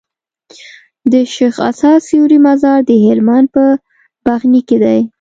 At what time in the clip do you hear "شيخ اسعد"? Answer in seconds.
1.35-1.99